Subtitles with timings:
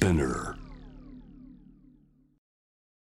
[0.00, 0.54] Spinner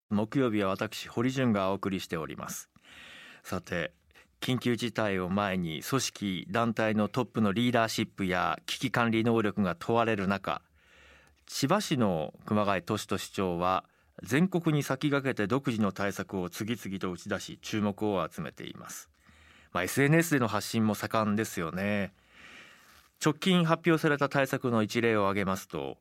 [0.09, 2.71] 木曜日は私堀潤がお送りしております。
[3.43, 3.91] さて
[4.41, 10.63] 緊急事態を前に組織団体のトップのリーダーシップや危機管理能力が問われる中
[11.45, 13.83] 千葉市の熊谷俊人市長は
[14.23, 19.11] 全国に先駆けて独自の対策を次々と打ち出し注目を集めています、
[19.71, 22.11] まあ、SNS での発信も盛んですよね。
[23.23, 25.97] 直近発表された対策の一例を挙げますと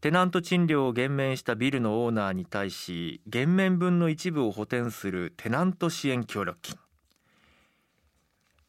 [0.00, 6.78] テナント賃料を減免したビルのオーナーに対し減免分の一部を補填するテナント支援協力金。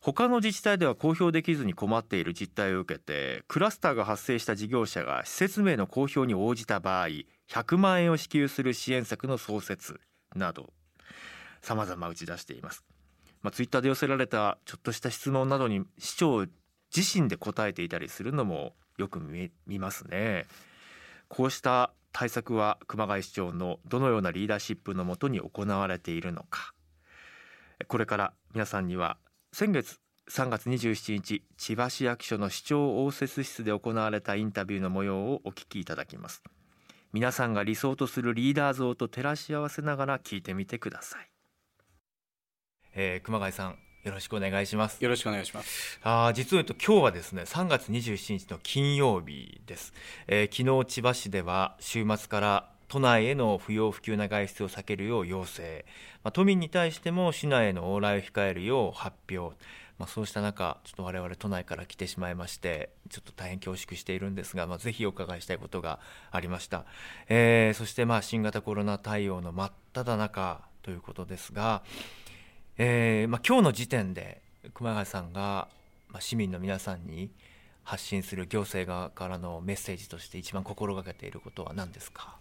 [0.01, 7.09] 他の自治体では公表できずに困っている実態を受けてクラスターが発生した事業者が施設名の公表に応じた場合
[7.49, 9.99] 100万円を支給する支援策の創設
[10.35, 10.73] など
[11.61, 12.83] さまざま打ち出しています、
[13.43, 16.47] まあ、ツイッターで寄せられたちょっとした質問などに市長
[16.95, 20.45] 自身で答えていたりするのもよく見ますね。
[21.29, 26.73] こうした対策は熊谷市長のどのようなリーダーシップのもとに行われているのか。
[27.87, 29.17] これから皆さんには
[29.53, 36.43] 先月3月27日千葉市役所の市長応接室で行われたインタビューの模様をお聞きいただきます。
[37.11, 41.29] 皆さんが理想とするリーダー像と照らし合わせながら聞いてみてください、
[42.93, 45.03] えー、熊谷さんよろしくお願いします。
[45.03, 45.99] よろしくお願いします。
[46.03, 49.93] あ実を言うと今日はですね3月27日の金曜日です、
[50.27, 55.85] えー、昨日千葉市では週末から都内への不要不急な外出を避けるよう要請、
[56.23, 59.55] まあ、都民に対しても市内への往来を控えるよう発表。
[59.99, 65.99] まあ、そうした中、ちょっと我々都内から来てしまいまして、ちょっと大変恐縮しているんですが、まあ、ぜひお伺いしたいことが
[66.31, 66.85] ありました。
[67.27, 71.83] えー、そしてまあ新型コロナ対応の真っ只中ということですが、
[72.81, 74.41] えーまあ、今日の時点で
[74.73, 75.67] 熊谷さんが、
[76.11, 77.29] まあ、市民の皆さんに
[77.83, 82.37] 発信する行政側からのメッセージとして一番心がけていることは何ですか？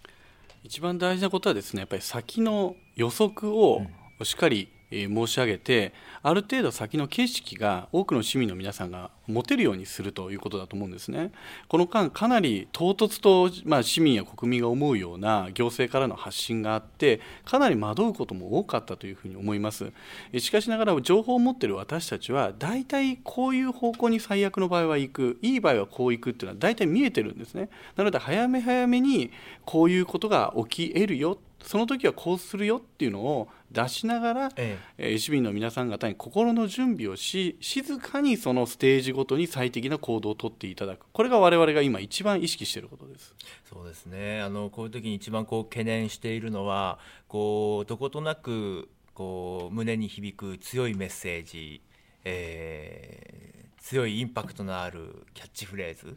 [0.63, 3.83] 一番大事なことはですねやっぱり先の予測を
[4.23, 11.31] しっかり申し上げてある程度先の景色が多くの市民の皆さんが持てるようにするということだと思うんですね。
[11.69, 19.93] この間かなり唐突と、まあ、市民や国民が思うような行政からの発信があってかなり惑うことも多かったというふうに思います。
[20.39, 27.69] しかしながら情報を持っている私たちは大体こういう方向に最悪の場合は行くいい場合はこう行くっていうのは大体見えてるんですね。
[27.97, 29.31] なので早め早めに
[29.67, 35.19] こういうことが起き得るよその時はこうするよっていうのを出しながら、ええ。
[35.19, 41.07] 市民の皆さん方に心の準備をし静かにそのステージごとに最適な行動をとっていただく。
[41.13, 43.35] これが我々が今一番意識していることです。
[43.69, 44.41] そうですね。
[44.41, 51.83] あのこういう時に一番こう懸念しているのはこうどことなくこう胸に響く強いメッセージ、
[52.25, 56.17] えー、強いインパクトのあるキャッチフレーズ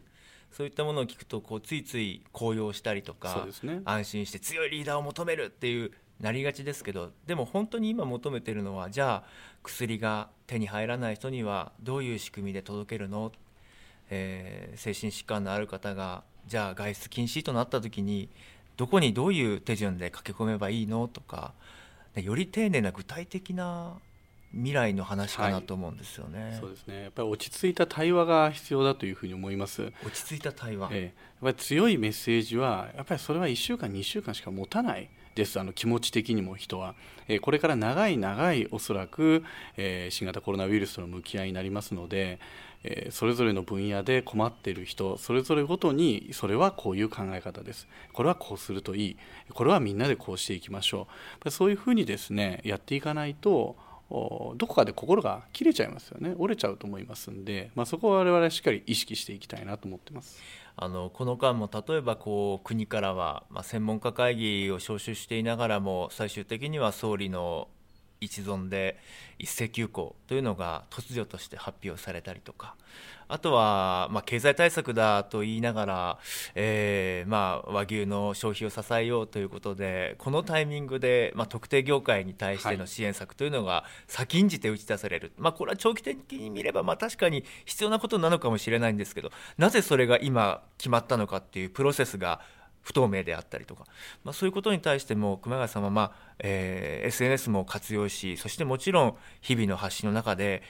[0.52, 5.90] そういったものを聞くとこうついつい高揚したりとか、ね、安心して強いリーダーを求めるっていう
[6.20, 9.28] なりがちですけどでも本当に今求めてるのはじゃあ
[9.62, 13.32] 薬が手に入らない人にはどういう仕組みで届けるの、
[14.10, 18.28] えー、精神疾患のある方がじゃあ外出禁止となった時に
[18.76, 21.08] どこにどういう手順で駆け込めばいいの？
[21.08, 21.54] とか
[22.14, 23.94] より丁寧な具体的な
[24.54, 27.02] 未来の話かなと思うんですよね、はい、そうですね。
[27.04, 29.92] やっぱり落ち着いた対話が必要だというふうに思います。
[30.04, 35.58] 落ち着いた対話、ええ、やっぱり強いメッセージはやっぱりそれは1週間2週間しか持たないです。
[35.58, 36.94] あの気持ち的にも人は、
[37.28, 39.42] えー、これから長い長いおそらく、
[39.76, 42.38] えー、新型コロナウイルスとの向き合いになりますので、
[42.84, 47.88] えー、それぞれの分野で困っている人それぞれごとにそれはこういう考え方です。
[48.12, 49.16] これはこうするといい。
[49.54, 51.08] これはみんなでこうしていきましょ
[51.44, 51.50] う。
[51.50, 53.76] そういうふうにですねやっていかないと
[54.12, 60.38] どこかで心が切れちゃいますよね折れちゃうと思いますんで、まあ、そこは我々はしっかり意識していきたいなと思ってます。
[60.74, 67.68] あのこの間も例えばこう国からは、まあ、専門家会議を招集していながらも最終的には総理の
[68.22, 68.98] 一存で
[69.38, 72.76] 一斉休校というのが突如として発表されたりとか。
[73.28, 76.18] あとは、まあ、経済対策だと言いながら、
[76.54, 92.40] えーまあ、和牛の消費を支えようということでこのタイミングで、まあ、特定業界に対しての支援策というのが先んじて打ち出される、まあ、これは長期的に見れば、まあ、確かに必要なことなのかもしれないんですけどなぜそれが今決まったのかっていうプロセスが
[92.82, 93.86] 不透明であったりとか、
[94.24, 100.62] まあ、そういうことに対しても熊谷さんは、まあえー、SNS も活用しそしてもちろん日々の発信の中で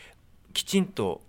[0.53, 1.23] きちんと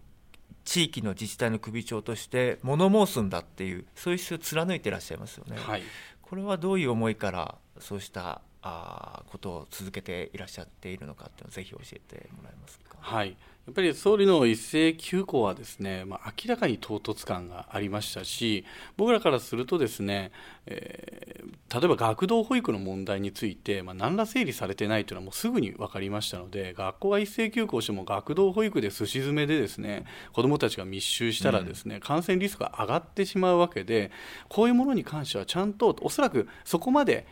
[0.65, 5.57] 地域の自治体の首長として物申すんだっていうそういう姿勢を貫いていらっしゃいますよね。
[5.57, 5.83] はい、
[6.21, 12.95] これはどういう思いからそうしたあことを続けていらっしゃっているのかっていうのをぜひ教えてもらえますか？
[13.00, 18.65] はいやっぱり総理の一斉休校はですね、まあ、明らかに唐突感がありましたし
[18.98, 20.33] 僕らからするとですね、
[20.65, 34.12] えー、例えば学童保育の問題について、まあ、何ら整理されてないというのはもうすぐに分かりましたので学校が一斉休校しても学童保育ですし詰めでですね子どもたちが密集したらですね、うん、感染リスクが上がってしまうわけで
[34.50, 37.25] こういうものに関してはちゃんとおそらくそこまで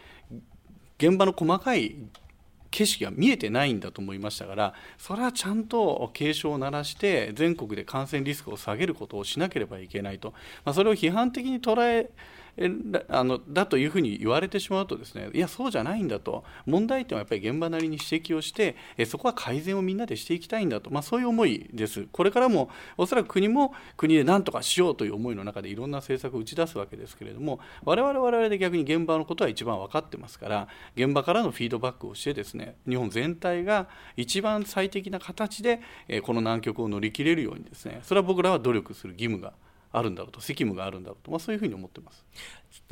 [1.01, 1.95] 現場の細かい
[2.69, 10.33] 景色が見えてないんだと思いましたからそれはちゃんと警鐘を鳴らして全国で感染リスクを下げることをしなければいけないと、
[10.63, 12.11] まあ、それを批判的に捉え
[13.09, 16.43] あのだというふうに言われてしまうとですねいやそうじゃないんだと。
[16.65, 22.07] 問題点はやっぱり現場なりに指摘をしてえそこは改善をみんなでしていきたいんだと、まあ、そういう思いです。
[22.11, 35.81] これからもおそらく国も国で何とかしようという思いの中でいろんな政策を打ち出すわけですけれども我々我々で逆に現場のことは一番分かってますから現場からのフィードバックをしてですね日本全体が一番最適な形で
[36.23, 39.53] この難局を乗り切れるようにですねそれは僕らは努力する義務が
[39.91, 42.25] あるんだろうと責務があるんだろうと、まあ、そういうふうに思ってます。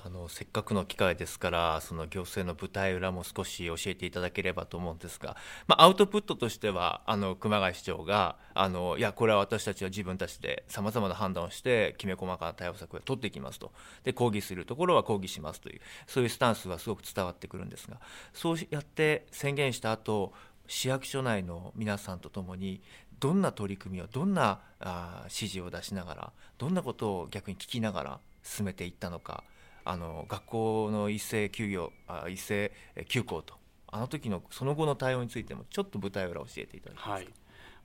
[0.03, 5.37] あのせっかくの機会ですからその行政の舞台裏も少し教えていただければと思うんですが、
[5.67, 13.71] まあ、アウトプットとしてはあの熊谷市長があのいやこれは私たちは自分たちでさまざまな判断をしてきめ細かな対応策を取っていきますと。
[14.03, 17.99] で抗議するところは抗議しますというそういうスタンスはすごく伝わってくるんですが
[18.33, 20.33] そうやって宣言した後
[20.67, 22.81] 市役所内の皆さんとともに
[23.19, 29.43] どんな取り組みをどんなあ指示を出しながらどんなことを逆に聞きながら進めていったのか
[29.85, 32.71] あの学校の一斉休業あ一斉
[33.07, 33.55] 休校と
[33.91, 37.09] あの時のその後の対応についてもちょっと舞台裏を教えていただけます。
[37.09, 37.27] はい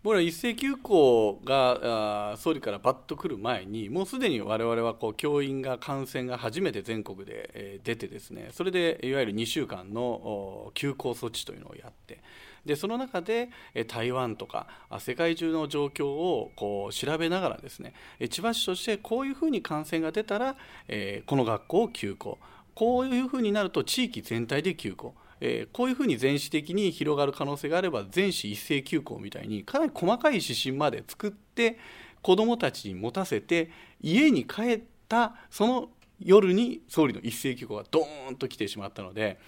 [0.05, 12.21] 僕ら一斉休校が総理からバッと来る前にもうすでに我々はこう教員が感染が初めて全国でえ出てですねそれでいわゆる2週間の休校措置というのをやって
[12.67, 13.49] でその中で
[13.89, 14.67] 台湾とか
[14.99, 17.95] 世界中の状況をこう調べながらですね
[18.29, 22.39] 千葉市としてこういうふうに感染が出たら、えこの学校を休校。
[22.75, 25.15] こういうふうになると地域全体で休校。
[25.41, 31.79] えこういうふうに全市的に広がる可能性があれば全市一斉休校みたいにかなり細かい指針まで作って
[32.23, 33.71] 子どもたちに持たせて
[34.01, 35.89] 家に帰ったその
[36.21, 39.39] 夜に総理の一斉休校がドーンと来てしまったので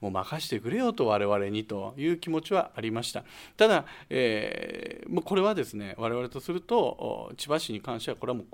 [0.00, 3.24] もう任してくれよと我々にという気持ちはありました。
[3.56, 8.46] ただ、えー、これはですね我々とすると千葉市に関してはこれはもう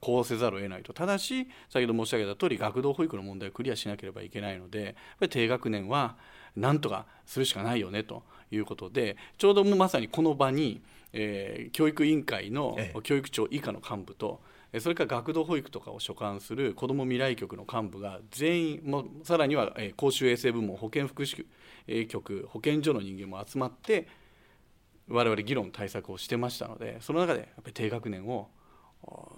[0.00, 0.92] こうせざるを得ないと。
[0.92, 6.16] ただし先ほど申し上げた通り学童保育の問題をクリアしなければいけないのでやっぱり低学年は
[6.56, 14.40] なんとかするしかないよねということでちょうどまさにこの場に、えー、教育委員会の教育長以下の幹部と、
[14.80, 21.46] それから学童保育とかを所管する子ども未来局の幹部が全員もさらには公衆衛生部門保健福祉
[22.08, 24.06] 局保健所の人間も集まって
[25.08, 28.48] 我々議論対策をしてましたのでその中でやっぱり低学年を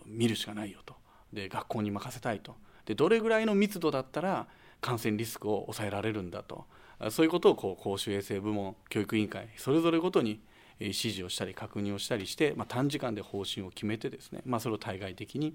[0.07, 0.95] 見るしかないよと。
[1.33, 2.57] で学校に任せたいと。
[2.87, 4.47] でどれぐらいの密度だったら
[4.81, 6.67] 感染リスクを抑えられるんだと。
[7.11, 10.43] そういうことをこう公衆衛生部門教育委員会それぞれごとに
[10.79, 15.55] 指示をしたり確認をしたりして、まあ、短時間で方針を決めてですね、まあ、それを対外的に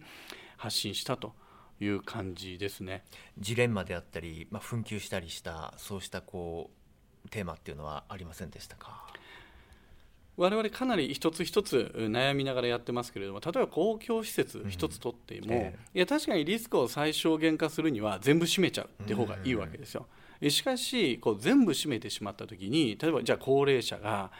[0.58, 1.36] 発信したと
[1.80, 3.04] いう感じですね。
[3.38, 6.72] ジレンマであったり、まあ、紛糾したりしたそうしたこ
[7.26, 9.06] うテーマっていうのはありませんでしたか？
[10.38, 20.06] 我々かなり一つ一つ悩みながらやってますけれども例えば公共施設一つとっても、いや確かにリスクを最小限化するには全部閉めちゃうって方がいいわけですよ。
[20.20, 24.32] うんしかしこう全部閉めてしまった時に例えばじゃあ高齢者が、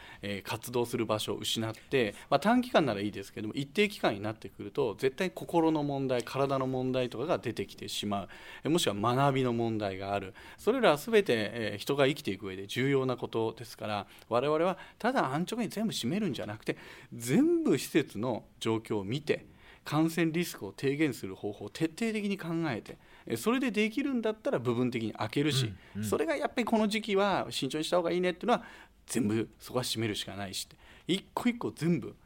[0.44, 8.28] 活動する場所を失って、まあ、短期間ならいいですけども一定期間になってくると絶対心の問題体の問題とかが出てきてしま
[8.64, 8.70] う。
[8.70, 10.34] もしくは学びの問題がある。
[10.58, 16.76] それらは全て、人が生きていく上で重要なことですから我々はただ安直に全部閉めるんじゃなくて
[17.12, 19.46] 全部施設の状況を見て
[19.86, 28.64] 感染リスクを低減する方法を徹底的に考えてそれでできるんだったら部分的に開けるし、うんうん、それがやっぱりこの時期は慎重にした方がいいねっていうのは
[29.06, 30.68] 全部そこは閉めるしかないし
[31.06, 32.16] 一個一個全部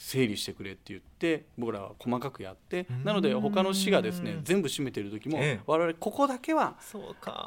[0.00, 6.74] 整理してくれって言って僕らは細かくやってなので他の市がですね全部閉めてる時も我々ここだけは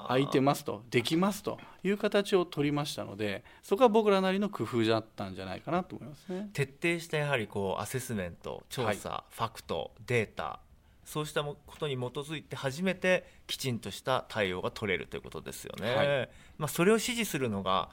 [0.08, 6.50] 空いてますとできますという形を取りましたのでそこは僕らなりの工夫だったんじゃないかなと思いますね。
[6.54, 10.60] 徹底したやはりこうアセスメント調査、はい、ファクトデータ
[11.06, 15.96] そうしたことに基づいて初めてきちんとした対応が取れるということですよね。
[15.96, 16.30] はい、
[16.60, 17.90] まあ、それを指示するのが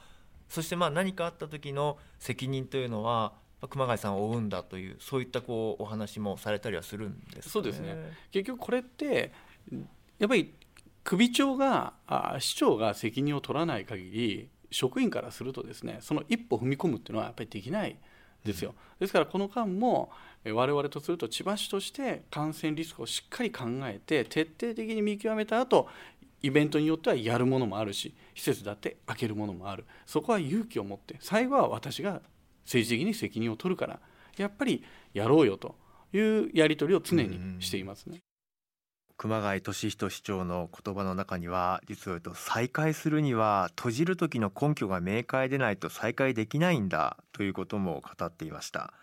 [0.51, 3.33] そしてまあ何かあった時の責任というのは
[3.69, 8.13] 熊谷さんを追うんだというそういったこうお話もされたりはするんです、ね、そうですね。
[8.31, 9.33] 結局これって
[10.19, 10.55] やっぱり
[11.05, 17.97] 首長があ市長が責任を取らない限り職員からするとですねその一歩踏み込むっていうのはやっぱりできない
[18.45, 18.75] ですよ。
[18.99, 20.11] ですからこの間も
[20.45, 25.89] 我々とすると千葉市として感染リスクをしっかり考えて徹底的に見極めた後
[26.43, 29.85] イベントによってはやるものもあるし施設だって開けるものもある。
[30.07, 32.23] そこは勇気を持って最後は私が
[32.71, 33.99] 政治的に責任を取るから
[34.37, 35.75] やっぱりやろうよと
[36.13, 38.21] いうやり取りを常にしていますね。
[39.17, 48.95] 熊谷俊人市長の言葉の中には実を言うと再開するには閉じる時の根拠が明快でないと再開できないんだということも語っていました。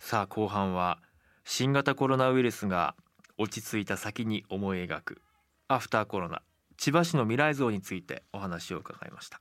[0.00, 0.98] さあ後半は
[1.44, 2.96] 新型コロナウイルスが
[3.38, 5.22] 落ち着いた先に思い描く
[5.68, 6.42] アフターコロナ
[6.76, 9.40] 千葉市の未来像についてお話を伺いました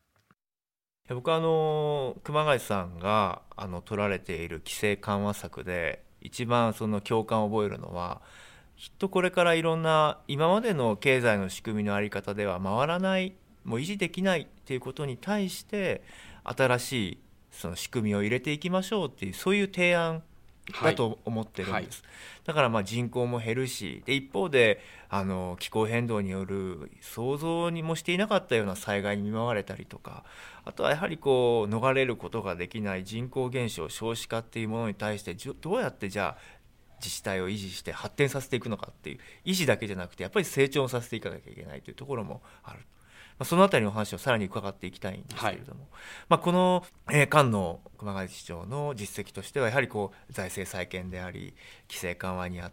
[1.09, 8.21] 僕はあの熊谷さんがあの取られている規制緩和策で一番その共感を覚えるのは
[8.75, 16.03] きっとこれからいろんな今までの経済の仕組みの在り方では回らないもう維持できないっていうことに対して
[16.43, 17.17] 新しい
[17.51, 20.23] その仕組みを入れていきましょうっていうそういう提案
[20.83, 22.03] だと思ってるんです、
[22.43, 30.23] だからまあ人口も減るしで一方であの気候変動による想像にもしていなかったような災害に見舞われたりとか
[30.65, 36.55] あとはやはりこう逃れることができない人口減少少子化っていうものに対してどうやってじゃあ
[36.99, 42.79] 自治体を維持して発展させていくのかっていう維持だけじゃなくてやっぱり成長させていかなきゃいけないというところもある。
[43.37, 45.89] まあ、そのあたりの話をさらに伺っていきたいんですけれども、はい、
[46.29, 51.53] まあ、この、えー、菅野熊谷市長の実績としてはやはりこう財政再建であり
[51.89, 52.71] 規制緩和にあっ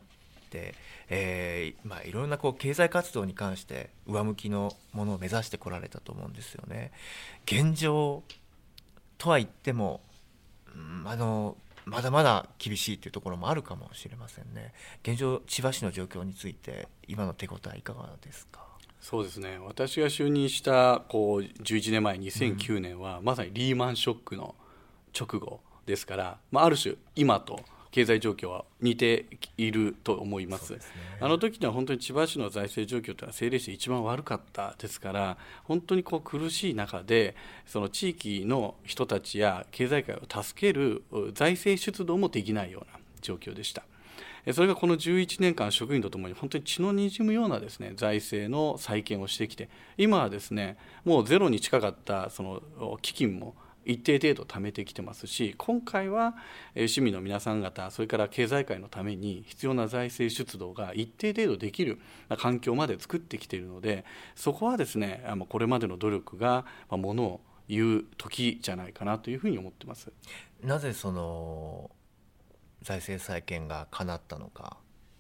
[0.51, 0.75] て、
[1.09, 6.93] えーまあ、いろんなこう経済活動に関して上向きのものを目指してこられたと思うんですよね。
[7.45, 8.23] 現状
[9.19, 10.01] とは言っても、
[10.75, 14.73] うん、あのまだまだ厳しいというところもあるかもしれませんね。
[15.03, 18.72] 現状千葉市の状況について今の手応えいかがですか？
[19.03, 19.59] そうですね。
[19.59, 24.55] 私が就任したこう11年前2009年は、まさにリーマンショックの
[25.19, 29.27] 直後ですから、まあ、ある種今と経済状況は似て
[29.59, 30.79] いると思います、ね、
[31.21, 41.03] あの時には本当に千葉市の財政状況というのは政令市で一番悪かったですから本当にこう苦しい中でその地域の人たちや経済界を助ける
[41.35, 43.83] 財政出動もできないような状況でした。
[44.51, 56.35] それがこの11年間職員とともに本当に血のにじむようなですね財政の再建をしてきて今はですねもうゼロに近かったその基金も一定程度貯めてきてますし今回は
[56.87, 62.01] 市民の皆さん方それから経済界のために必要な財政出動が一定程度できる
[62.39, 70.13] 環境まで作ってきているのでそこはですねこれまでの努力がものを言う時じゃないかなというふうに思ってます。
[70.63, 71.91] なぜその
[72.83, 74.77] 財政再建が叶ったのか、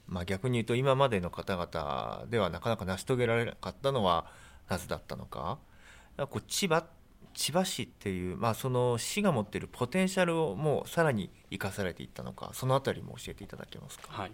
[0.07, 4.27] まあ、逆に言うと今までの方々ではなかなか成し遂げられなかったのは
[4.69, 5.59] なぜだったのか。
[6.17, 6.85] こう千葉
[7.35, 14.09] 千葉市っていう、まあ、その市が持っているポテンシャルをもうさらに生かされていったのかそのあたりも教えていただけますか？
[14.13, 14.33] はい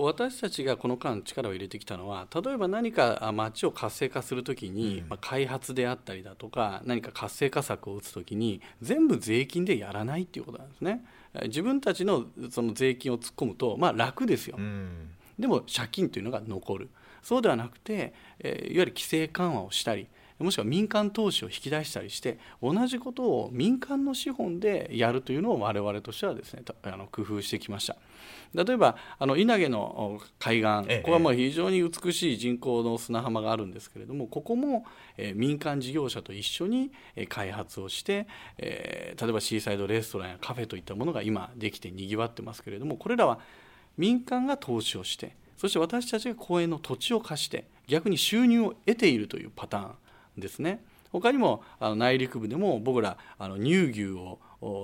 [0.00, 11.04] 私たちがこの間力を入れてきたのは例えば何か町を活性化するときに、まあ、開発であったりだとか何か活性化策を打つときに全部税金でやらないっていうことなんですね。
[11.44, 14.58] 自分たちのその税金を突っ込むと、まあ、楽ですよ。
[15.38, 16.88] でも借金というのが残る
[17.22, 27.96] そうではなくて、えー、いわゆる規制緩和をしたりもしくは民間投資を引き出したりして同じことを民間の資本でやるというのを我々としてはですねあの工夫してきました。
[28.54, 38.26] 例えばあの稲毛の海岸、ここはもう非常に美しい人工の砂浜があるんですけれどもここも、えー、民間事業者と一緒に、えー、開発をして、
[38.56, 43.38] えー、例えばシーサイドレストランやカフェといったものが今できてにぎわってますけれどもこれらは
[43.98, 49.94] 民間が投資をしてそして私たちが公園の土地を貸して逆に収入を得ているというパターン
[50.40, 50.82] ですね。
[51.10, 54.38] 他にもあの内陸部でも僕らあの乳牛を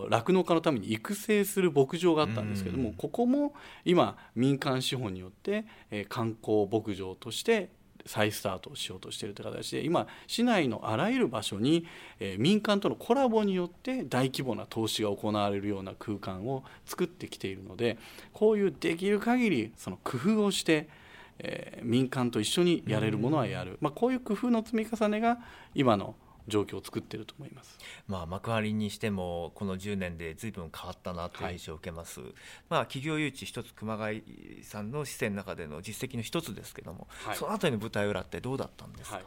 [0.08, 7.70] 酪農家のために育成する牧場があったんですけども、ここも今民間資本によって、え観光牧場として
[8.06, 11.86] 再スタートをしようとしているという形で今市内のあらゆる場所に、
[12.20, 17.98] え民間とのコラボによって大規模な投資が行われるような空間を作ってきているので
[18.32, 20.88] こういうできる限りその工夫をして
[21.38, 25.38] えー、民間と一緒にやれるものはやる、まあ、こういう工夫の積み重ねが
[25.74, 26.14] 今の
[26.46, 32.30] 状況を作っていると思います、まあ、幕張にしてもこの10年でずいぶん変わったなという印象を受けます、はい、
[32.68, 34.22] まあ、企業誘致一つ熊谷
[34.62, 39.24] さんの視線の中での実績の一つですけども、はい、そのあたりの舞台裏ってどうだったんですか、はい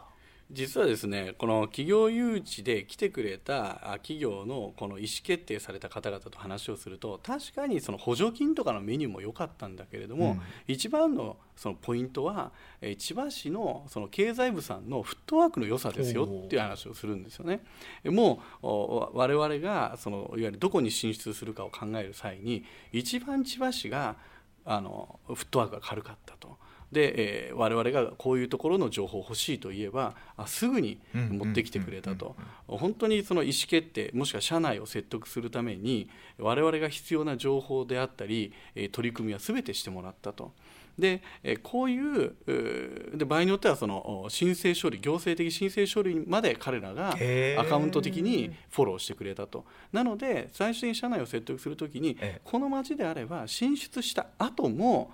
[0.50, 12.52] 実はですねこの企業誘致で来てくれた企業のこの意思決定された方々と話をすると確かにその補助金とかのメニューも良かったんだけれども、うん、一番のそのポイントは
[12.98, 17.62] 千葉市のその経済部さんのフットワークの良さですよっていう話をするんですよね。
[18.06, 22.64] もう我々がそのいわゆるどこに進出するかを考える際に
[22.94, 24.16] 一番千葉市が
[24.64, 26.58] あのフットワークが軽かったと。
[26.92, 32.36] で、えー、我々がこういうところの情報欲しいといえばあすぐに持ってきてくれたと。
[32.68, 38.54] 本当にその意思決定もしくは社内を説得するために我々が必要な情報であったり
[38.92, 40.54] 取り組みは全てしてもらったと。
[40.98, 41.22] で
[41.62, 42.36] こういう
[43.16, 47.16] で場合によってはその申請処理行政的申請処理まで彼らが
[47.60, 49.66] アカウント的にフォローしてくれたと。
[49.92, 55.12] なので最終的に社内を説得するときにこの町であれば進出した後も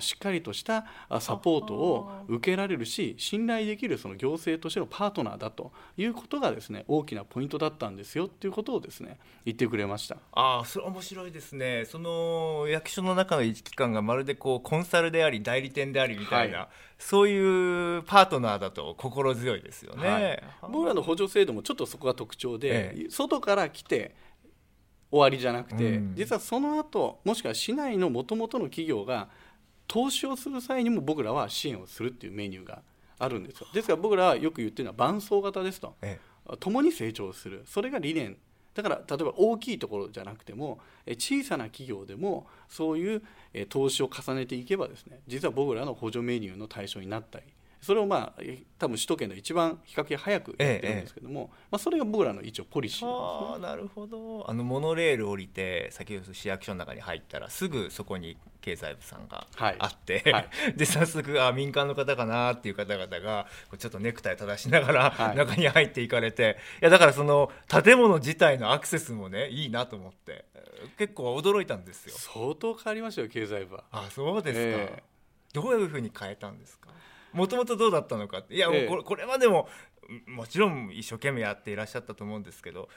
[0.00, 0.86] しっかりとした
[1.20, 10.16] サポートを受けられるし信頼できるその行政としてのパートナーだということがですね大きなポイントだったんですよっていうことをですね言ってくれました。
[10.32, 11.84] ああそれ面白いですね。
[11.86, 20.08] その役所の中の一機関がまるでこうコンサルであり代理店でありみたいな、はい、そういうパートナーだと心強いですよね、
[20.60, 24.14] はい、僕らの補助制度もちょっとそこが特徴で、ええ、外から来て
[25.10, 29.28] 終わりじゃなくて、うん、実はその後もしくは市内のもともとの企業が
[29.90, 32.80] 投資をする際にも僕らは支援をするっていうメニューが
[33.18, 33.66] あるんですよ。
[33.74, 37.64] ですから僕らはよく言ってるのは伴走型ですと、ええ、共に成長する。
[37.66, 38.36] それが理念。
[38.72, 40.78] だから例えば大きいところじゃなくても
[41.18, 43.22] 小さな企業でもそういう
[43.68, 47.46] 投資を重ねていけばですね実は僕らの補助メニューの対象になったり
[47.80, 48.42] それをまあ
[48.78, 54.48] 多分首都圏で一番比較的早くやってるんですけども、ええ、まあ、それが僕らの一応ポリシーなんです、ね、なるほど。
[54.48, 60.32] あのモノレール降りて先ほど市役所の中に入ったらすぐそこに経済部さんがあって、はい。
[60.34, 63.46] はい、で早速あ民間の方かなっていう方々が
[63.78, 70.44] ちょっとネクタイ正しながら中に入っていかれて、はい、いやだからその建物自体のアクセスもねいいなと思って
[70.98, 72.14] 結構驚いたんですよ。
[72.16, 73.84] 相当変わりましたよ経済部は。
[73.90, 76.90] あそうですか、えー、どういうふうに変えたんですか？
[77.32, 79.68] もともとどうだったのかいや、えこれこれまでも
[80.26, 82.88] もちろん一生懸命やっていらっしゃったと思うんですけど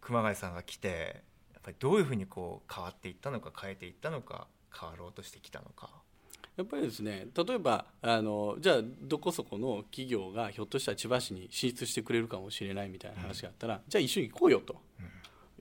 [0.00, 1.22] 熊谷さんが来て
[1.52, 4.46] やっぱりどういうふうにこう変わっていったのか変えていったのか
[4.78, 5.90] 変わろうとしてきたのか。
[6.56, 14.76] やっぱりですね例えばあのじゃあどこそこの企業がひょっとしたら千葉市に進出してくれるかもしれないみたいな話があったら、うん、じゃあ一緒に行こうよと。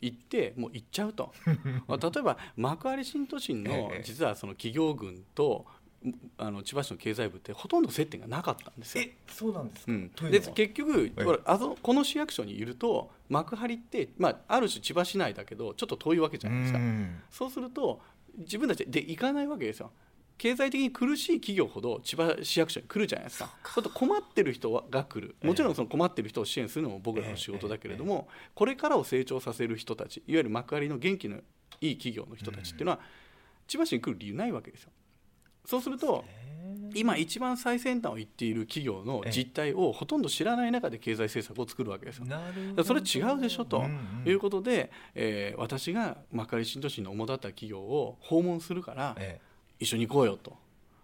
[0.02, 1.32] 行ってもう行っちゃうと。
[1.46, 5.66] 例えば幕張新都心の実はその企業群と
[6.38, 9.04] あの千葉市の経済部ってほとんど接点がなかったんですよ。
[9.04, 11.12] えそうなんですか、うん、で結局
[11.46, 16.80] あのこの市役所にいると幕張って、まあ、ある種千葉市内だけどちょっと遠いわけじゃないですか。
[17.30, 18.02] そうすると
[18.38, 19.92] 自分たちで行かないわけですよ。
[20.42, 23.54] 経済的に苦しい企業ほど千葉市役所に来るじゃないですか。
[23.64, 25.36] ちょっと困ってる人が来る。
[25.44, 31.38] もちろんその困ってる人を支援するのも僕らの仕事だけれども、これからを成長させる人たち、いわゆる幕張の元気の
[31.80, 33.02] いい企業の人たちっていうのは、
[33.68, 34.90] 千葉市に来る理由ないわけですよ。
[35.66, 36.26] そうすると
[36.94, 42.26] 今一番最先端を行っている企業の実態をほとんど知らない中で経済政策を作るわけですよ。
[42.84, 43.84] それ違うでしょと
[44.26, 49.16] いうことで、えー、私が幕張新都心の主だった企業を訪問するから、
[49.80, 50.58] 一緒に行こうよと。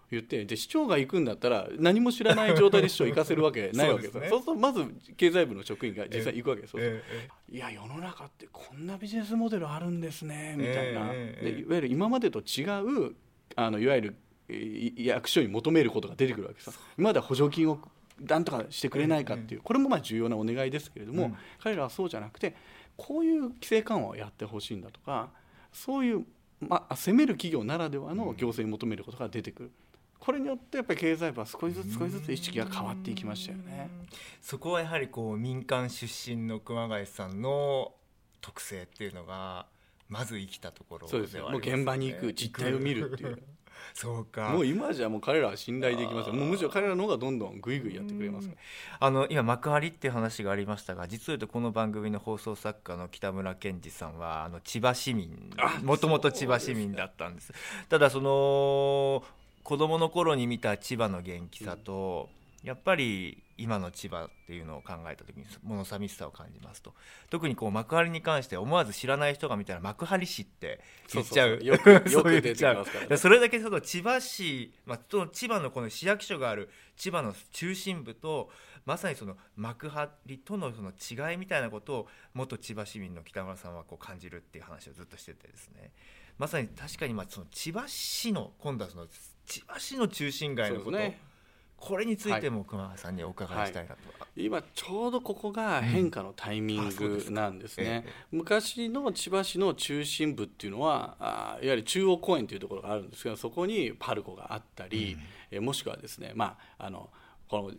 [0.10, 4.86] 言ってで市長が行くんだったら何も知らない状態で市長行かせるわけないわけですそうするとまず
[5.18, 12.64] 経済部の職員が実際行くわけです、ええいや世の中ってこんなビジネスモデルあるんですねみたいな、でいわゆる今までと違
[13.10, 13.16] う
[13.56, 14.16] あのいわゆる
[14.50, 17.80] 役所に求めることが出てくるわけです今までは補助金を
[18.22, 22.56] なんとかしてくれないかっていうこれもまあ重要なお願いですけれども、彼らはそうじゃなくて
[22.96, 25.30] こういう規制緩和をやってほしいんだとか
[25.72, 26.26] そういう、
[26.60, 29.72] まあ、攻める企業ならではの行政に求めることが出てくる。
[30.20, 33.90] これによってやっぱり経済部は少しずつ少しずつ意識が変わっていきましたよね。
[34.42, 37.94] そこはやはりこう民間出身の熊谷さんの
[38.42, 39.68] 特性っていうのが
[40.10, 41.42] まず生きたところそうですね。
[41.42, 43.44] もう現場に行く実態を見るっていう。
[43.94, 44.50] そうか。
[44.50, 48.50] もう今じゃもう彼らは信頼できますもうむしろ彼らの方がどんどんぐいぐいやってくれます、
[49.00, 55.52] あの今幕張っていう話がありましたが実を言うとこの番組の放送作家の北村健二さんはあの千葉市民
[55.84, 57.54] もともと千葉市民だったんです。
[57.90, 59.24] ただその
[59.64, 62.30] 子供の頃に見た千葉の元気さと、
[62.64, 66.94] やっぱり今の千葉っていうのを考えた時に物寂しさを感じますと。
[67.30, 70.80] 特にこう幕張に関して思わず知らない人が見たら幕張市って
[71.14, 71.60] 言っちゃう。
[71.64, 78.50] よく 出てきますから、ね、それだけその千葉市、まあ、その千葉のこの市役所がある千葉の中心部と
[78.86, 80.10] まさにその幕張
[80.46, 85.92] とのその違いみたいなことを元千葉市民の北村さんはこう感じるっていう話をずっとしててですね。
[86.38, 89.08] まさに確かにまあその千葉市の今度はその
[89.46, 91.20] 千葉市の中心街のこと、ね、
[91.78, 105.18] これについても熊谷さんにお伺いしたいなと、はい、今ちょうどここが変化のタイミングなんですね、うん昔の千葉市の中心部っていうのはあいわゆる中央公園というところがあるんですけどそこにパルコがあったり、
[105.52, 107.10] うん、えもしくはですねまああの
[107.48, 107.72] この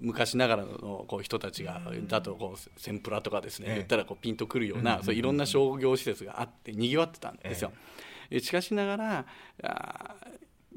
[0.00, 7.72] 昔ながらのこう人たちがだとこうセンプラとかですね、言ったらこうピンとくるような、そういろんな商業施設があってにぎわってたんですよ。
[8.30, 9.26] えしかしながら
[9.62, 10.16] あ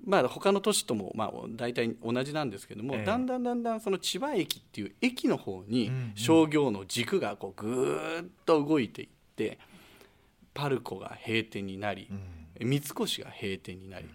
[0.05, 9.57] まあ他の都市ともまあ大体同じなんですけども、だんだんだんだんその千葉駅っていう駅の方に商業の軸がこうぐーっと動いていって
[10.53, 12.09] パルコが閉店になり、
[12.59, 14.05] 三越が閉店になり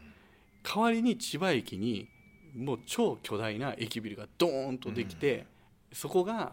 [0.62, 2.08] 代わりに千葉駅に
[2.54, 5.46] もう超巨大な駅ビルがドーンとできて、
[5.92, 6.52] そこが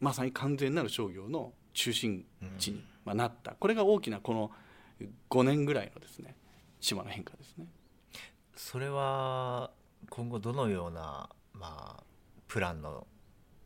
[0.00, 2.24] まさに完全なる商業の中心
[2.58, 3.52] 地になった。
[3.52, 4.50] これが大きなこの
[5.30, 6.36] 5年ぐらいのですね
[6.80, 7.66] 千葉の変化ですね。
[8.56, 9.70] それは
[10.10, 12.02] 今後どのような、まあ、
[12.48, 13.06] プランの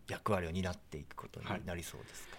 [0.09, 2.37] 役割を担っていくことになりそうですか、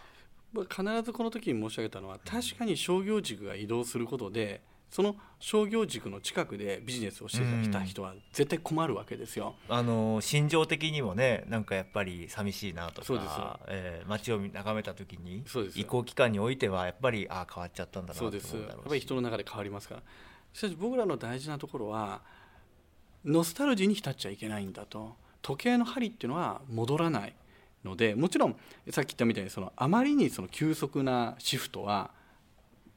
[0.83, 9.53] はい、必ずこの時に申し上げたのは確かに商業軸が移動することでその商業軸の近くでビジネスをしてきた人は絶対困るわけですよ。
[9.69, 15.43] あの心情的にもねなんかやっぱり寂しいなとかえー、街を眺めた時に
[15.75, 18.49] 移行期間においてはやっぱりああ変わっちゃったんだなと思うだろうし。
[18.49, 18.69] そうです。
[18.69, 20.01] やっぱり人の中で変わりますから。
[20.53, 22.21] しかし僕らの大事なところは
[23.25, 25.15] ノスタルジーに浸っちゃいけないんだと。
[25.41, 27.33] 時計の針っていうのは戻らない
[27.83, 28.55] のでもちろん
[28.91, 32.11] さっき言ったみたいにそのあまりにその急速なシフトは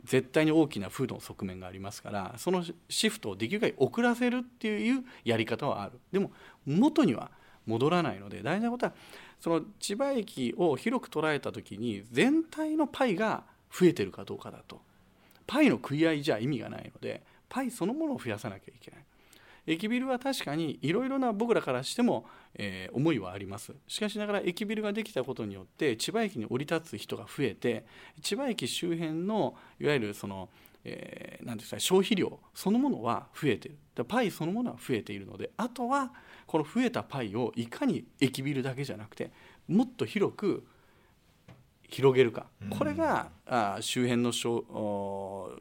[0.04, 6.00] 絶対に大きな負の側面がありますからそのシフトをできる限り遅らせるっていうやり方はある。
[6.10, 6.32] でも
[6.66, 7.30] 元には
[7.66, 8.92] 戻らないので大事なことは
[9.40, 14.80] その千葉駅を広く捉えた時に全体のパイが増えてるかどうかだと。
[15.46, 19.04] パイの食い合いじゃ意味がないのでパイそのものを増やさなきゃいけない。
[19.66, 23.72] 駅ビルは確かにいろいろな僕らからしても、えー、思いはあります。
[23.86, 27.84] しかしながら駅ビルができたことによって千葉駅に降り立つ人が増えて
[28.22, 30.48] 千葉駅周辺のいわゆるその
[30.84, 36.12] えー、ですか消費量そのものは増えているパイそのものは増えているのであとは
[36.46, 39.30] この増えたパイをいかに駅ビルだけじゃなくて
[39.68, 40.66] もっと広く
[41.88, 44.32] 広げるか、これがあ周辺の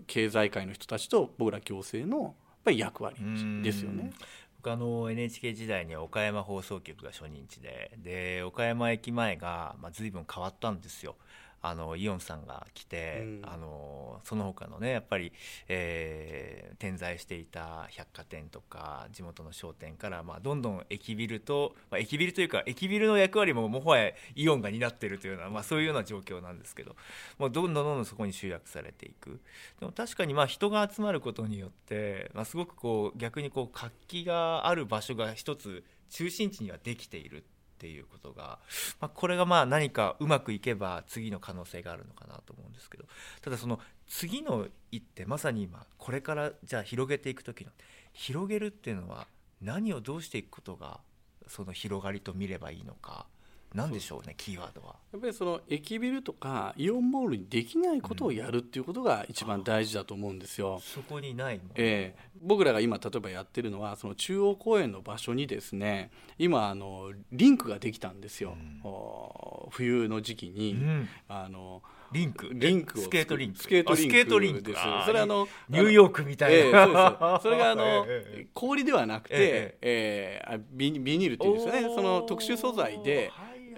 [0.08, 3.16] 経済界の人たちと僕ら行政のぱり役割
[3.64, 4.12] ですよね。
[4.58, 11.16] 僕あの NHK 時代に岡山放送局が初任地でで岡山駅前が、まあ、随分変わったんですよ。
[11.62, 15.32] あのイオンさんが来て、うん、あのその他のねやっぱり、
[15.68, 26.96] えー、点在していた百貨店とか地元の商店から、まあ、どんどん駅ビルと、まあ、駅ビルというか駅ビルの役割ももはやイオンが担っているというような、まあ、そういうような状況なんですけど
[27.38, 29.40] もうどんどんどんどんそこに集約されていく。
[29.80, 37.44] でも確かにまあ人が集まることによって、まあ、すごくこう逆にこう活気がある場所が一つ中心地にはできている
[37.82, 38.60] っていうことが、
[39.00, 43.06] まあ、これがまあ何かうまくいけば次の可能性があるのかなと思うんですけど
[43.42, 47.72] ただその次の一手まさに今これからじゃあ広げていく時の
[48.14, 49.26] 広げるっていうのは
[49.64, 51.00] 何をどうしていくことが
[51.48, 53.26] その広がりと見ればいいのか。
[53.74, 54.96] 何でしょうねキーワードは。
[55.14, 60.80] やっぱりその駅ビルとかイオンモールにできないことをやるっていうことが一番大事だと思うんですよ。
[60.82, 71.82] そこにないもん、えー、僕らが今例えばやってるのはその中央公園の場所にですね今あのリンクができたんですよ、うん、冬の時期に、うん、あの
[72.12, 72.50] リンク。
[72.52, 73.60] リンクスケートリンク。
[73.60, 74.82] スケートリンクです。
[75.06, 78.06] それあのニューヨークみたいな、えー、そそれがあの、
[78.54, 79.36] 氷ではなくて、
[79.82, 80.46] ええ。
[80.46, 81.96] ー、ビニールっていうんですよね。
[81.96, 83.32] その特殊素材で、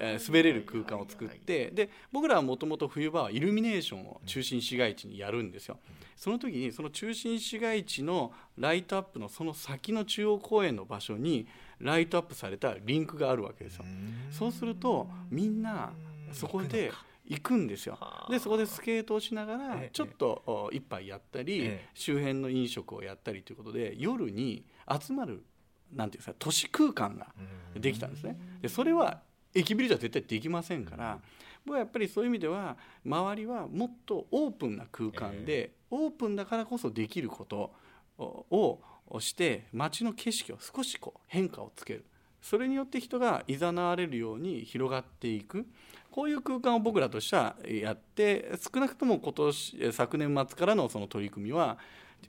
[0.03, 5.79] えー、滑れる空間を作ってで僕らはもともと冬場はイルミネーションを中心市街地にやるんですよ。
[6.17, 11.47] その時にその中心市街地のライトアップのその先の中央公園の場所に
[11.79, 13.85] ライトアップされたリンクがあるわけですよ。
[14.31, 15.93] そうするとみんな
[16.33, 16.91] そこで
[17.25, 17.97] 行くんですよ。
[18.29, 24.65] でそこでスケートをしながらちょっと一杯やったり周辺の飲食をやったりということで夜に
[25.01, 25.45] 集まる
[25.93, 27.27] なんていうんですか都市空間が
[27.75, 28.37] できたんですね。
[28.61, 29.21] でそれは
[29.53, 31.19] 駅ビルじゃ絶対できませんから、
[31.65, 37.73] 僕はやっぱりそういう意味では周りはもっとオープンな空間で、オープンだからこそできること
[38.17, 38.79] を
[39.19, 42.05] して街の景色を少しこう変化をつける。
[42.41, 45.65] それによって人がいざなわれるように広がっていく。
[46.11, 51.77] こういう空間を僕らとしてはやって少なくとも今年昨年末からのその取り組みは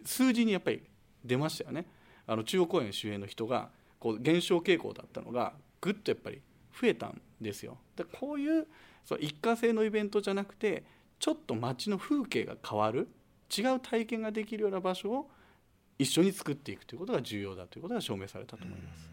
[0.05, 0.83] 数字にやっぱり
[1.25, 1.87] 出ましたよね。
[2.27, 6.41] あの中央公園周辺の人がこう減少傾向だったのがぐっとやっぱり
[6.81, 7.79] 増えたんですよ。
[7.97, 8.67] でこういう
[9.05, 10.85] そう一過性のイベントじゃなくて
[11.19, 13.09] ちょっと街の風景が変わる
[13.57, 15.31] 違う体験ができるような場所を
[15.99, 19.09] 一緒に作っていくということが重要だということが証明されたと思います。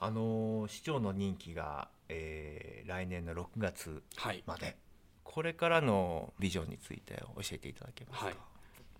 [0.00, 4.02] あの市長の任期が、えー、来年の6月
[4.46, 4.76] まで、はい、
[5.22, 8.26] これからのビジョンについて教えていただけますか？
[8.26, 8.36] はい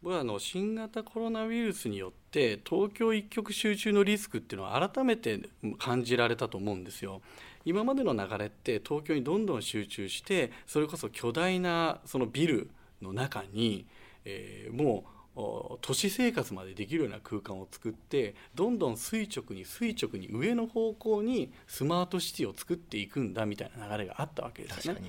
[0.05, 5.41] 僕はあの新型コロナウイルスによって東京一極集中のリスクっていうのは改めて
[5.79, 7.23] 感じられたと思うんですよ。
[7.65, 13.87] 今までの流れって東京にどんどん集中してそれこそ巨大なそのビルの中に、
[14.25, 15.05] えー、も
[15.37, 25.03] う都市生活までできるような空間を作ってどんどん垂直に垂直に上の方向にスマートシティを作っていくんだみたいな流れがあったわけですよね。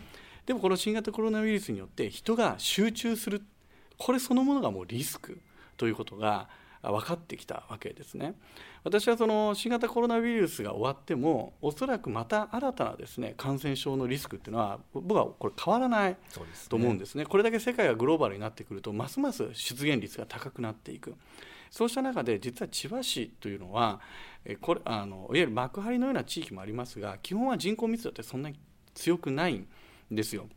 [0.46, 3.44] でもこの新型コロナウイルスによって人が集中する
[3.98, 5.40] これそのものがもうリスク
[5.78, 6.50] ということが
[6.92, 8.36] 分かってきたわけですね。
[8.84, 16.18] 私はその新型コロナウイルスが終わってもおそらくまた新たなですね感染症のリスクっていうのは僕はこれ変わらない
[16.70, 21.16] と思うんですね、ね、これだけ世界がグローバルになってくるとますます出現率が高くなっていく
[21.72, 24.00] そうした中で実は千葉市というのは
[24.62, 28.60] これあのいわゆる幕張のような地域もありますが基本は人口密度ってそんなに
[28.94, 29.68] 強くないん
[30.12, 30.48] ですよ。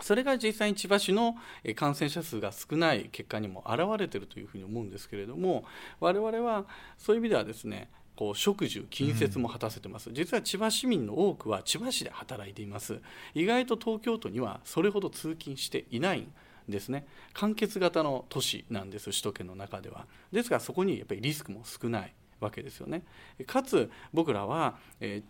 [0.00, 1.36] それが実際に千葉市の
[1.74, 5.64] 感染者数が少ない結果にも表れているというふうに思うんですけれども
[6.00, 6.64] 我々は
[6.98, 13.00] そういう意味ではですねこう職住近接も果たせてます、うん、実は千葉市民の多くは千葉市で働いています。
[13.34, 16.32] 意外と東京都にはそれほど通勤していないん
[16.66, 17.06] ですね。
[17.34, 20.06] 完結型の都市なんです首都圏の中では。
[20.32, 23.02] ですからそこにやっぱりリスクも少ないわけですよね。
[23.46, 24.78] かつ僕らは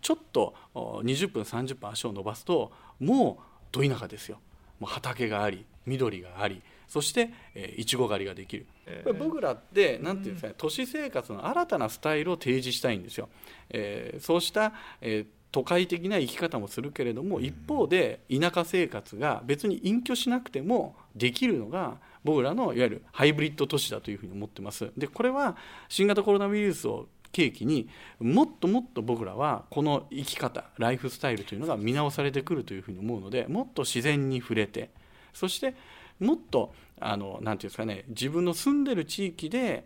[0.01, 4.39] ちょっと20分30分足を伸ばすともうど田舎ですよ
[4.85, 7.31] 畑があり緑がありそして
[7.75, 13.27] いちご狩りができる、えー、僕らって何て言うんですかね、都市生活の新たなスタイルを提示したいんですよ。
[13.69, 24.91] えー、そうした、えー都会的な生き方もするけれども一方で田舎生活が別に隠居しなくてもできるのが僕らのいわゆるハイブリッド都市だというふうに思ってます。
[24.97, 25.55] でこれは
[25.87, 34.89] 新型コロナウイルスを契機にもっともっと僕らはこの生き方ライフスタイルというのが見直されてくるというふうに思うのでもっと自然に触れて
[35.33, 35.75] そして
[36.19, 39.85] もっとあのなんていうんですかね自分の住んでる地域で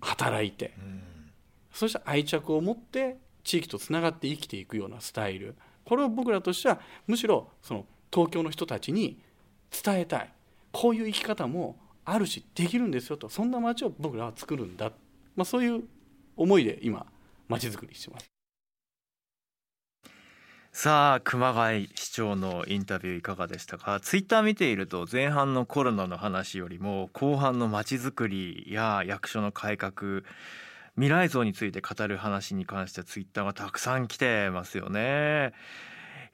[0.00, 1.02] 働いて、うん、
[1.72, 5.54] そして愛着を持って地域とつながって生きていくようなスタイル。
[5.84, 9.20] これを僕らとしてはむしろその東京の人たちに
[9.70, 10.32] 伝えたい。
[10.72, 14.92] こういう生き方もあるしできるんですよとそんな街を僕らは作るんだ、
[15.34, 15.84] まあ、そういう
[16.36, 17.06] 思いで今
[17.48, 18.30] 街づくりしてます。
[20.72, 23.98] さあ熊谷市長のインタビューいかがでしたか？
[24.00, 30.22] ツイッター見ていると前半のコロナの話よりも後半の街づくりや役所の改革
[30.96, 35.54] 未来像について語る話に関してツイッターがたくさん来てますよね。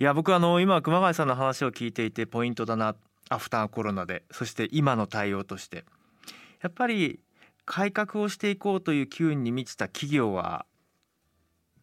[0.01, 2.97] いや僕あの今熊谷さんの話を聞いていてポイントだな。
[3.29, 4.25] アフターコロナで。
[4.33, 5.85] そして今の対応として。
[6.61, 7.21] やっぱり
[7.65, 10.67] 改革をしていこうという機運に満ちた企業は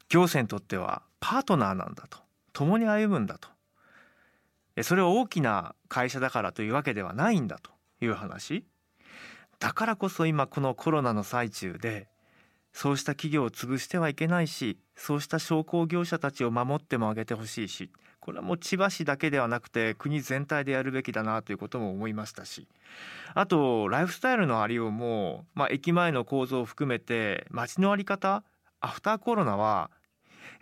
[0.10, 2.20] 行政にとってはパートナーなんだと。
[2.54, 3.48] 共に歩むんだと。
[4.84, 8.66] それは大きな会社だからというわけではないんだという話。
[9.60, 12.08] だからこそ今このコロナの最中で
[12.72, 22.68] そうした企業を潰してはいけないしそうした商工業者たちを守ってもあげてほしいしこれはもう千葉市だけではなくて国全体でやるべきだなということも思いましたし
[23.34, 28.44] あとライフスタイルのありようも、まあ、駅前の構造を含めて街の在り方
[28.82, 29.90] アフターコロナは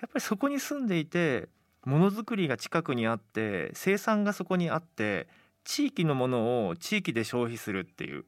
[0.01, 1.49] やっぱりそこに住んでいて
[1.85, 5.27] ものづくりが近くにあって生産がそこにあって
[5.63, 8.25] 地域のものを地域で消費するっていう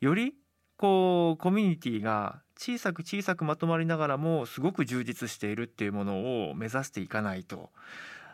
[0.00, 0.34] より
[0.76, 7.70] こうコミュニティが小さく小さくまとまりながらもすごく充実しているっていうものを目指していかないと。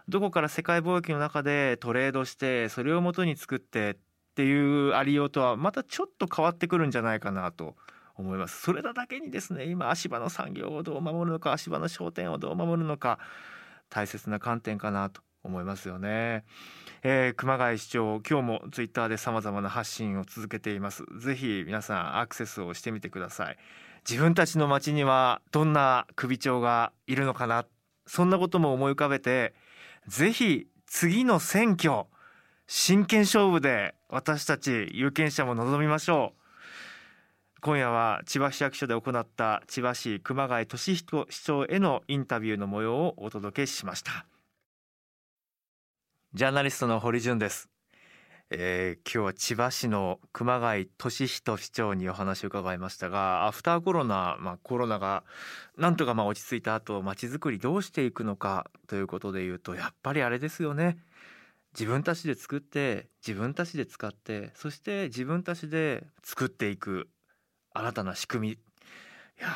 [0.08, 3.96] どこから世界貿易の中でトレードしてそれをもとに作ってっ
[4.34, 7.76] ていうありようとはまたちょっと変わってくるんじゃないかなと
[8.16, 8.60] 思います。
[8.62, 13.18] それだけにですね今足場の産業をどう守るのか足場の商店をどう守るのか
[13.88, 16.44] 大切な観点かなと思いますよね、
[17.02, 21.04] えー、熊谷市長今日もツイッターで様々な発信を続けています。
[21.18, 23.56] ぜひ皆さんアクセスをしてみてください。
[24.08, 27.66] 自分たちの町にはどんな首長がいるのかな
[28.06, 29.54] そんなことも思い浮かべて
[30.06, 32.06] ぜひ次の選挙
[32.66, 36.42] 真剣勝負で私たち有権者も望みましょう。
[37.60, 44.26] 今夜は千葉市役所で行った千葉市熊谷俊彦市長へのインタビューの模様をお届けしました。
[46.34, 47.68] ジャーナリストの堀潤です。
[48.54, 55.24] えー、今日は千葉市の熊谷俊人市長にお話を伺いましたがアフターコロナ、まあ、コロナが
[55.78, 60.98] なんとかまあ落ち着いた後街づくりどうしていくのかということでいうとやっぱりあれですよね。
[61.72, 67.08] 自分たちで作って自分たちで使ってそして自分たちで作っていく
[67.72, 68.52] 新たな仕組み。
[68.52, 68.58] い
[69.40, 69.48] や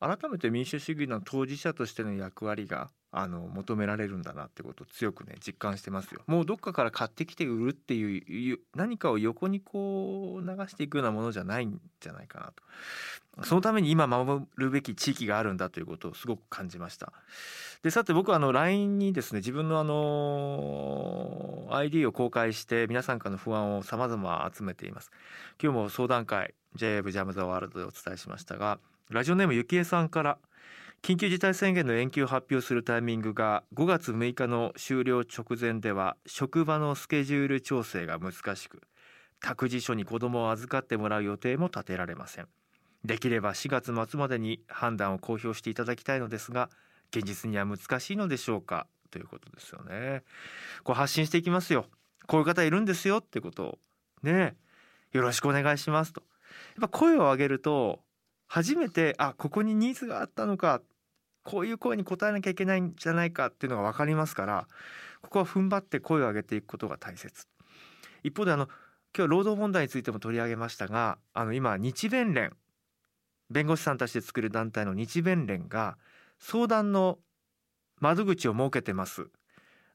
[0.00, 6.20] 改めて民主主義の当事者としての役割があの求められるんだなってことを強くね実感してますよ。
[6.26, 13.44] もうどっかから買ってきて売るっていう何かを横にこう流していくようなものじゃないんじゃないかなと。
[13.44, 17.12] そのために今守るべき地域があるんだということをすごく感じました。
[17.82, 25.10] でさて僕はあの LINE にですね自分のあの ID を公開して皆さんからの不安を様々集めています。
[25.62, 28.78] 今日も相談会 JAV ジャムザワールドでお伝えしましたが
[29.10, 30.38] ラジオネームゆきえさんから
[31.00, 38.82] 緊急事態宣言の延期を発表するタイミングが5月6日の終了直前では職場のスケジュール調整が難しく
[39.40, 42.48] 託児所に子供を預かってもらう予定も立てられません。
[43.02, 46.68] できれば4月末までに判断を公表していただきたいのですが
[47.10, 50.22] 現実には難しいのでしょうかということですよね。
[50.84, 51.86] こう発信していきますよ。
[52.26, 53.78] こういう方いるんですよってことを
[54.22, 54.54] ね
[55.12, 56.22] よろしくお願いしますと。
[56.78, 58.00] やっぱ声を上げると
[58.48, 60.80] 初めてあここにニーズがあったのか
[61.44, 64.66] こういう声に応えなきゃいけないんじゃないかっていうのが分かりますから
[65.22, 67.46] ここは踏ん張って声を上げていくことが大切。
[68.22, 68.68] 一方であの
[69.16, 72.52] 今日労働問題についても取り上げましたがあの今日弁連
[73.50, 75.96] 弁護士さんたちで作る団体の日弁連が
[76.38, 77.18] 相談の
[78.00, 79.28] 窓口を設けてます。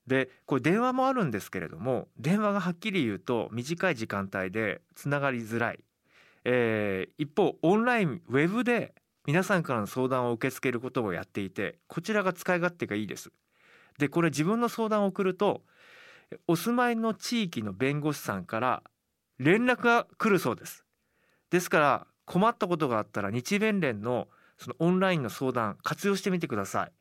[0.07, 5.83] でこれ電話もあるんですけれども電話がはっきり言うと短い時間帯でつながりづらい。
[6.45, 8.93] えー、一方オンラインウェブで
[9.25, 13.31] 皆さんからの相談を受け付けることをやっていてこちらが使い勝手がいいです。
[13.97, 15.61] でこれ自分の相談を送ると
[16.47, 18.83] お住まいの地域の弁護士さんから
[19.37, 20.83] 連絡が来るそうです。
[21.49, 24.27] ですから困ったことがあったら日弁連の
[24.57, 26.91] そのオンラインの相談活用してみてください。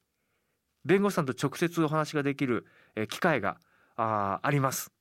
[0.84, 2.66] 弁護士さんと直接お話ができる
[3.08, 3.58] 機会が
[3.96, 4.92] ああります。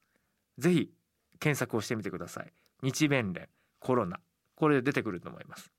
[0.57, 0.91] ぜひ
[1.39, 2.53] 検索をしてみてください。
[2.83, 3.49] 日弁連
[3.79, 4.19] コロナ
[4.61, 5.70] これで出てくると思います。